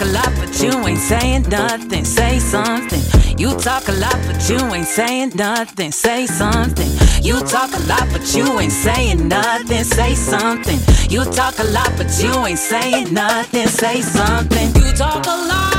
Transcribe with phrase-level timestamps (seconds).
[0.00, 2.04] talk a lot, but you ain't saying nothing.
[2.04, 3.02] Say something.
[3.38, 5.92] You talk a lot, but you ain't saying nothing.
[5.92, 6.88] Say something.
[7.22, 9.84] You talk a lot, but you ain't saying nothing.
[9.84, 10.78] Say something.
[11.10, 13.66] You talk a lot, but you ain't saying nothing.
[13.66, 14.74] Say something.
[14.74, 15.70] You talk a lot.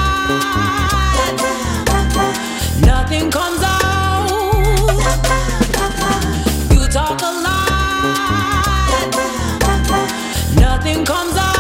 [2.81, 4.29] Nothing comes out.
[6.71, 7.71] You talk a lot.
[10.59, 11.50] Nothing comes out.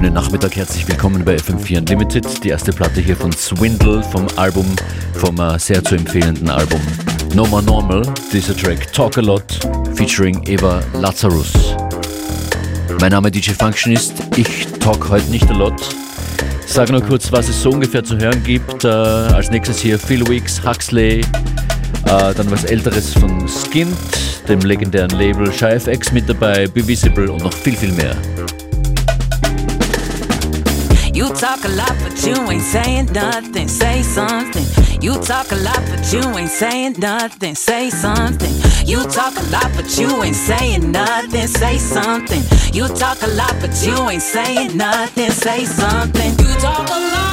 [0.00, 2.42] Schönen Nachmittag, herzlich willkommen bei FM4 Unlimited.
[2.42, 4.64] Die erste Platte hier von Swindle vom Album,
[5.12, 6.80] vom äh, sehr zu empfehlenden Album
[7.34, 8.00] No More Normal.
[8.32, 9.60] Dieser Track Talk A Lot
[9.94, 11.52] featuring Eva Lazarus.
[12.98, 15.74] Mein Name DJ Functionist, ich talk heute nicht a lot.
[16.64, 18.84] Sage nur kurz, was es so ungefähr zu hören gibt.
[18.84, 21.24] Äh, als nächstes hier Phil Weeks, Huxley, äh,
[22.06, 23.90] dann was älteres von Skint,
[24.48, 28.16] dem legendären Label FX mit dabei, Be Visible und noch viel, viel mehr.
[31.12, 33.68] You talk a lot, but you ain't saying nothing.
[33.68, 34.64] Say something.
[35.02, 37.54] You talk a lot, but you ain't saying nothing.
[37.54, 38.54] Say something.
[38.86, 41.48] You talk a lot, but you ain't saying nothing.
[41.48, 42.42] Say something.
[42.72, 45.30] You talk a lot, but you ain't saying nothing.
[45.30, 46.30] Say something.
[46.38, 47.29] You talk a lot.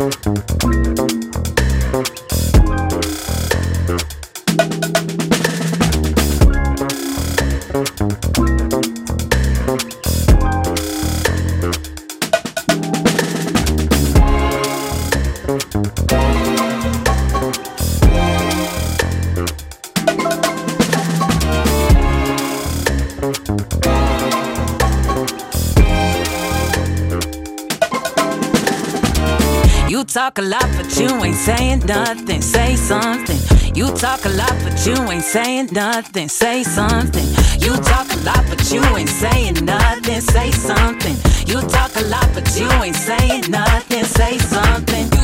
[0.00, 0.16] Out.
[0.24, 1.59] You
[30.30, 32.40] talk a lot, but you ain't saying nothing.
[32.40, 33.38] Say something.
[33.74, 36.28] You talk a lot, but you ain't saying nothing.
[36.28, 37.26] Say something.
[37.58, 40.20] You talk a lot, but you ain't saying nothing.
[40.20, 41.16] Say something.
[41.46, 44.04] You talk a lot, but you ain't saying nothing.
[44.04, 45.19] Say something.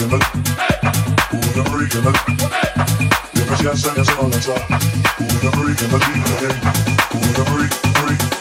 [0.00, 0.22] ricamık
[1.32, 2.16] Uğramı ricamık
[3.38, 4.52] Yavaş gelsene sana anlatsa
[5.20, 6.02] Uğramı ricamık
[7.14, 8.39] Uğramı freak?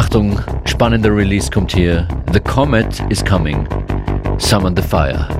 [0.00, 2.08] Achtung, spannender Release kommt hier.
[2.32, 3.68] The Comet is coming.
[4.38, 5.39] Summon the Fire.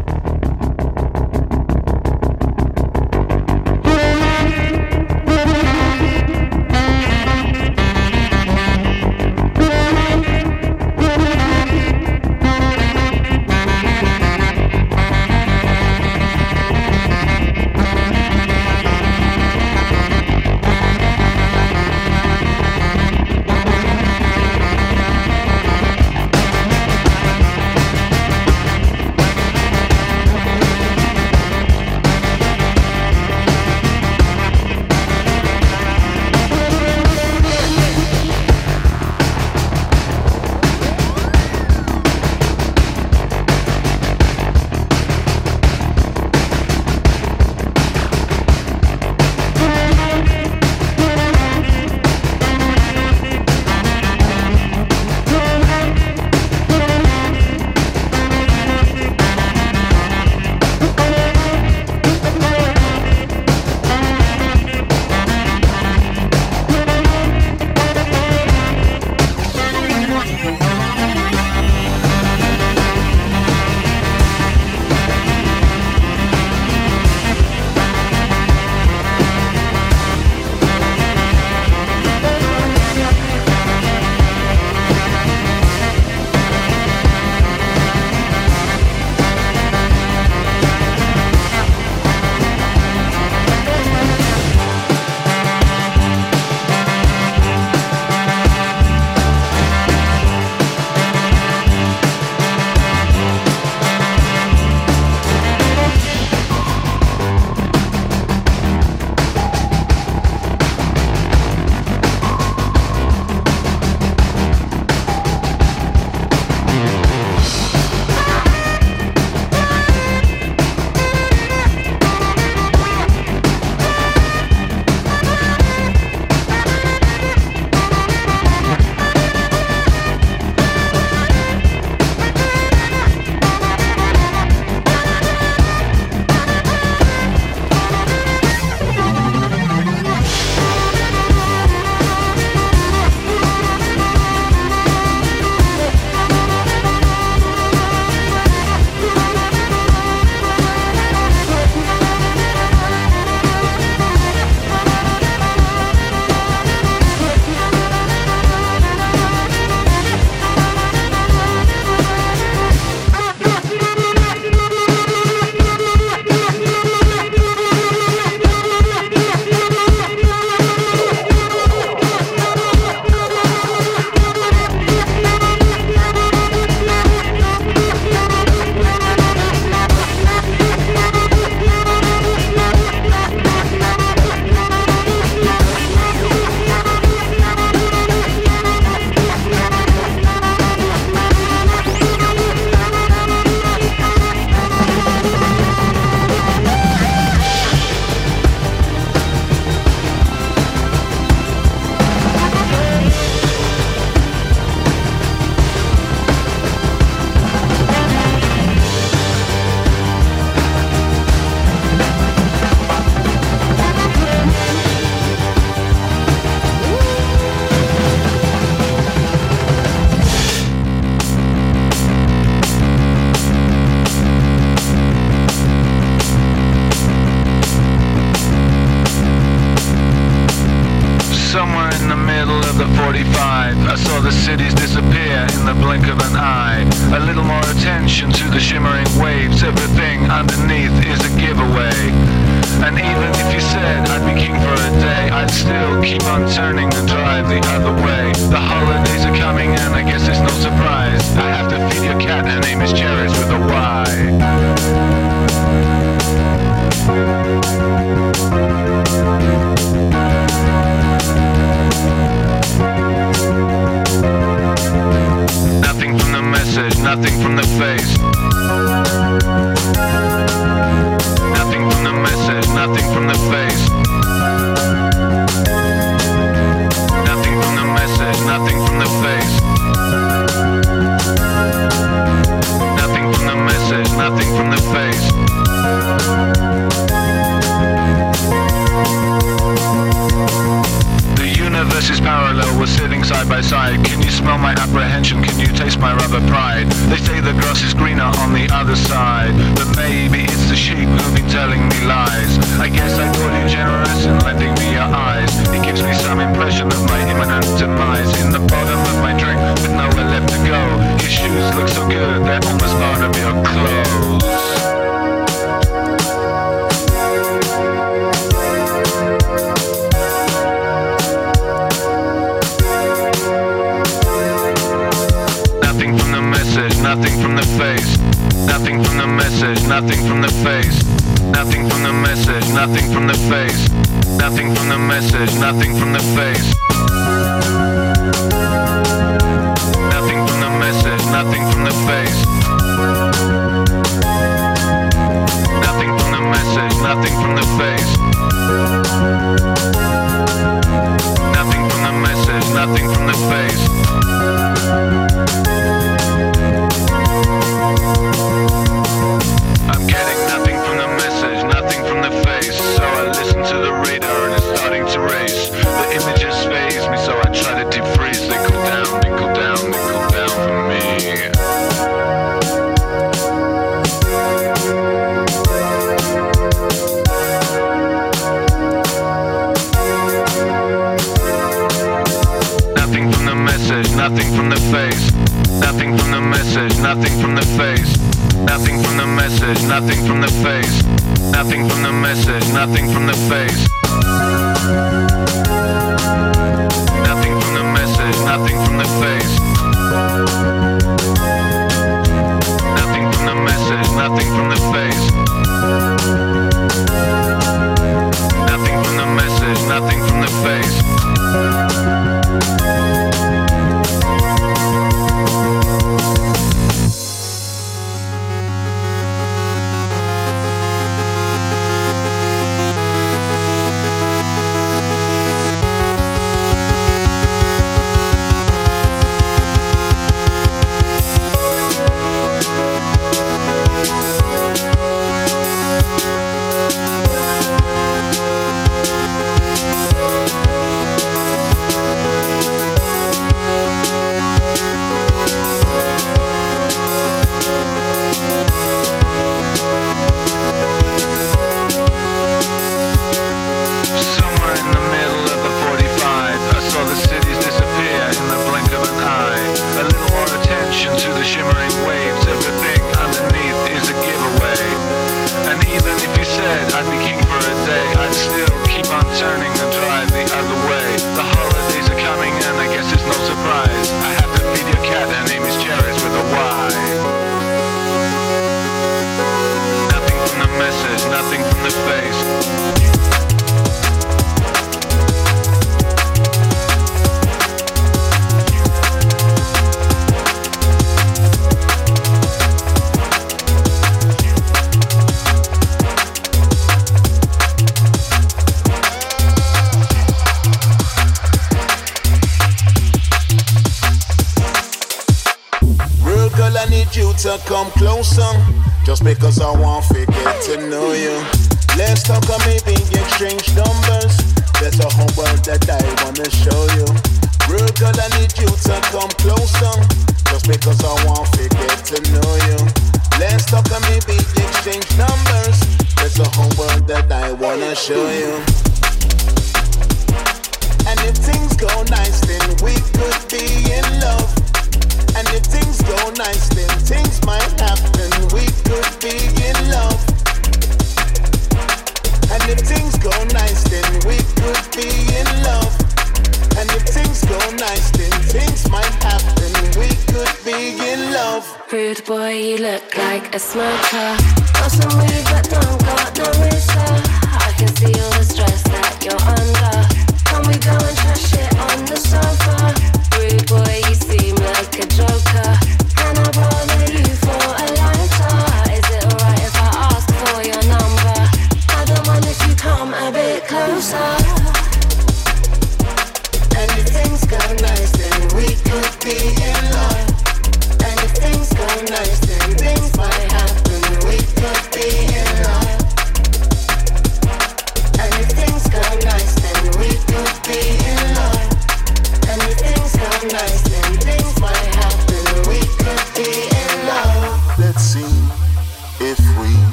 [347.15, 349.00] Nothing from the face.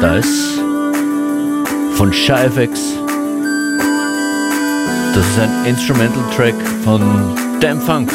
[0.00, 0.58] The Dice
[1.96, 2.80] von ShyFX.
[5.14, 7.02] Das ist ein Instrumental-Track von
[7.60, 8.10] Damn Funk.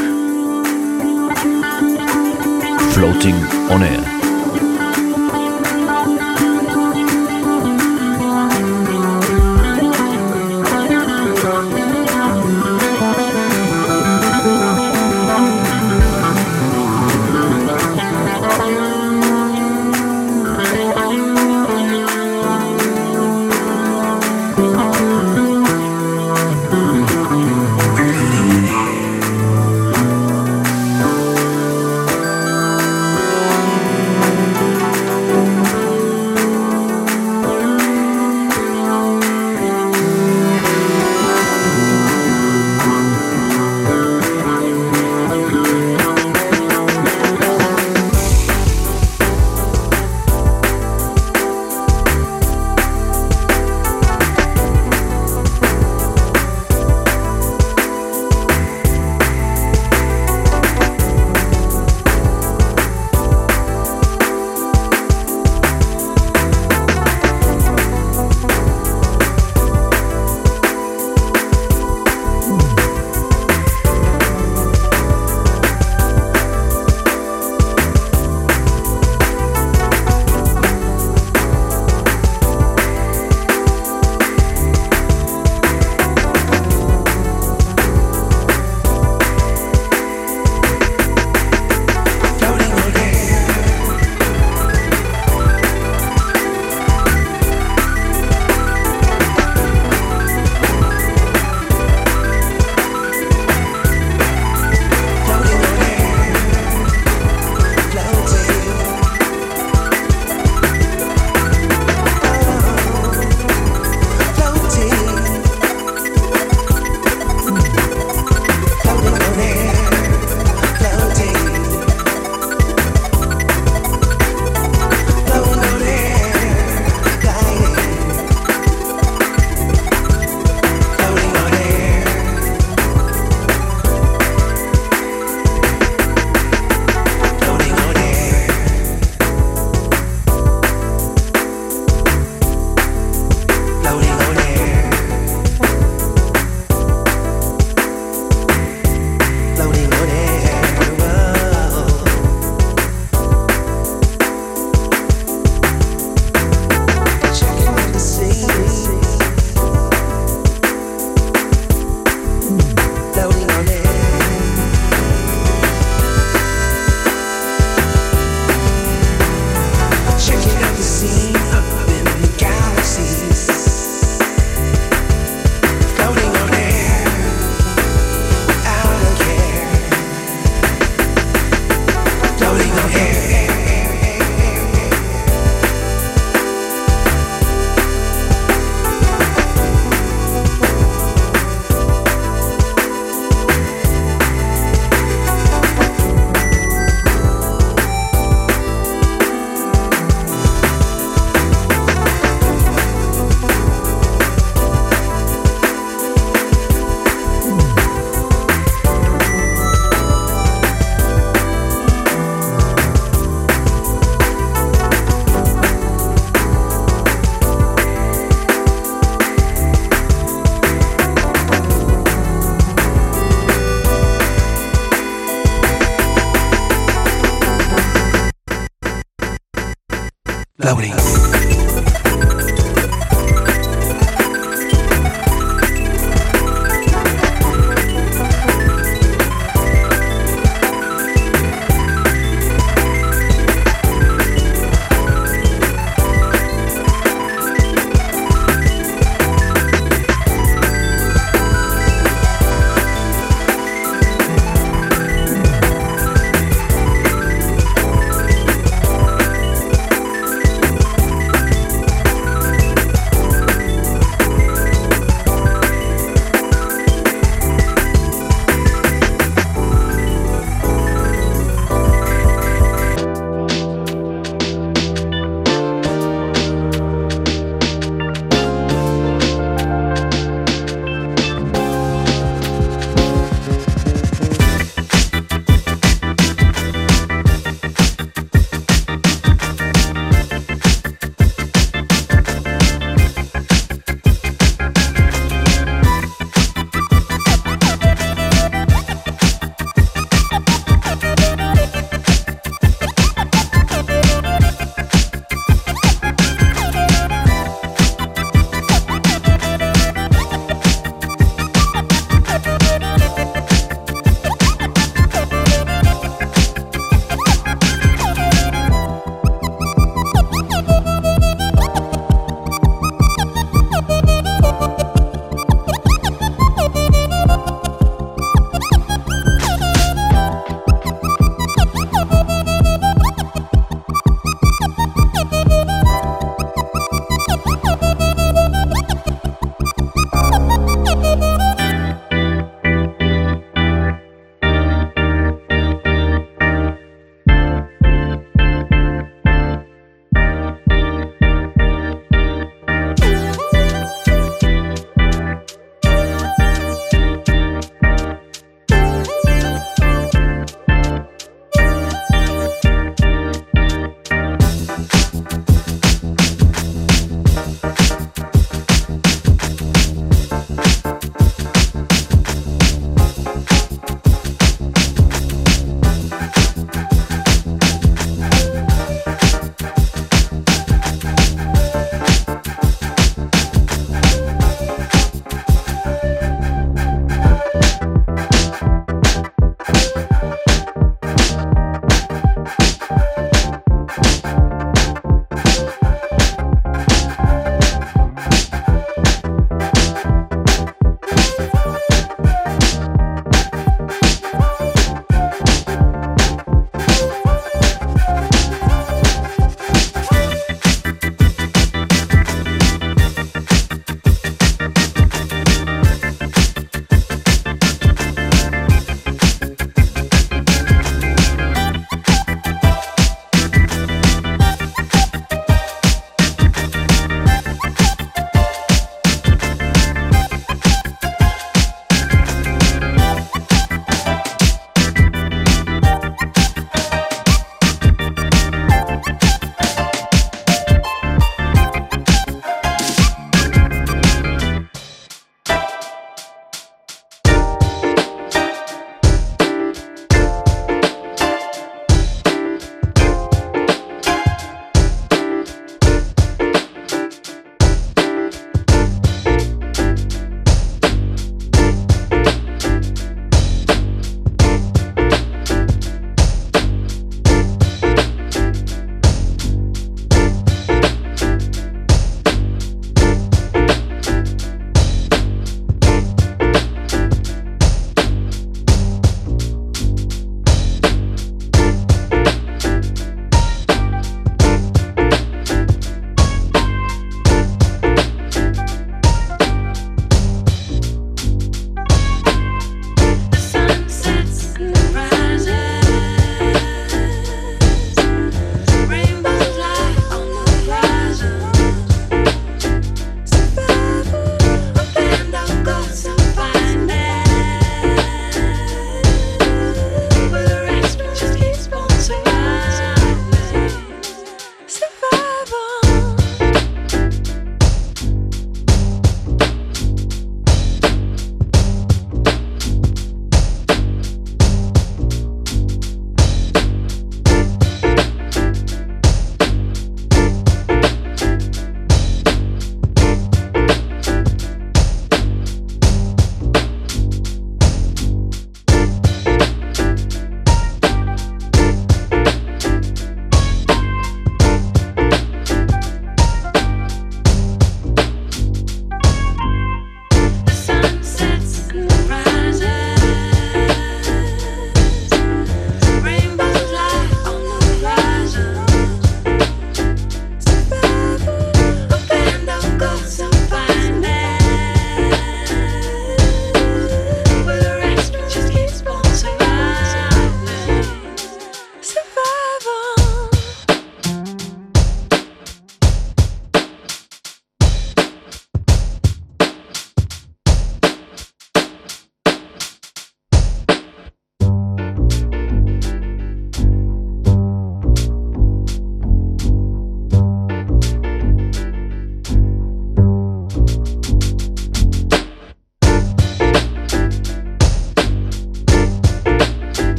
[2.91, 3.35] Floating
[3.69, 4.14] on Air.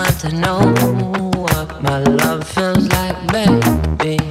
[0.00, 4.27] Of my love feels like, line.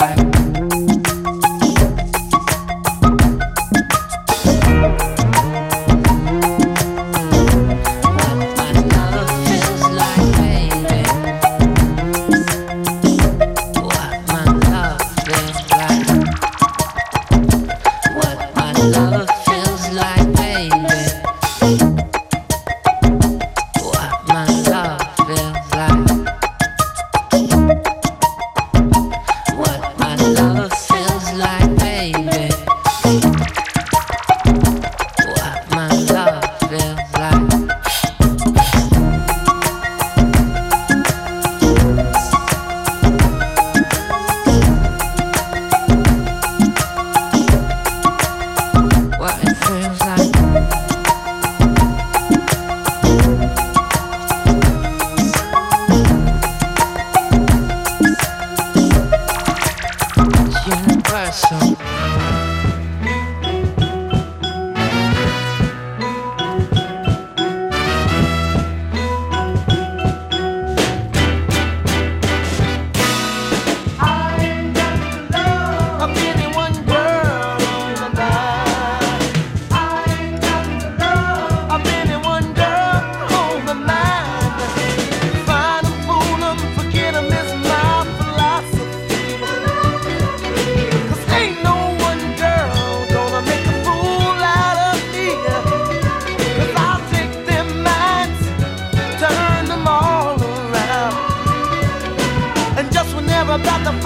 [0.00, 0.29] I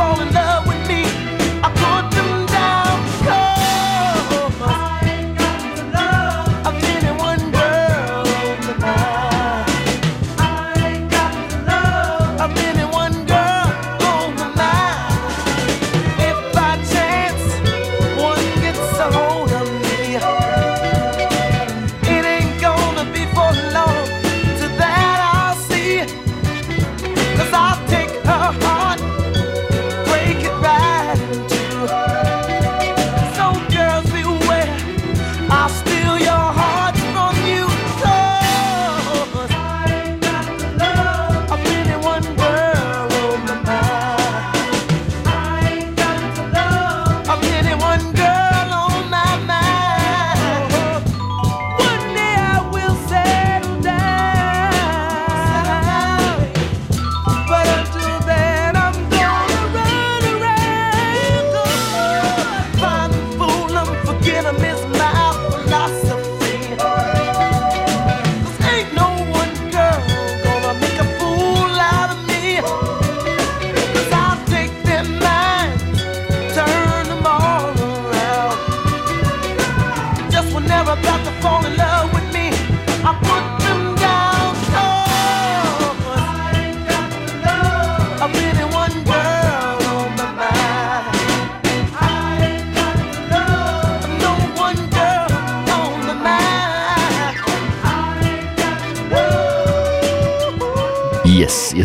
[0.04, 1.33] fall in love with me.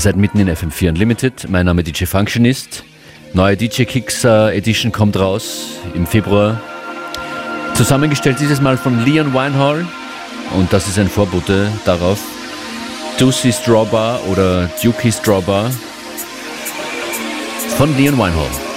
[0.10, 1.48] Seid mitten in FM4 Unlimited.
[1.50, 2.84] Mein Name DJ Functionist.
[3.34, 6.60] Neue DJ Kicks Edition kommt raus im Februar.
[7.76, 9.86] Zusammengestellt dieses Mal von Leon Winehall.
[10.58, 12.20] Und das ist ein Vorbote darauf.
[13.20, 15.70] Ducey Strawbar oder Dukey Strawbar
[17.78, 18.69] von Leon Winehall.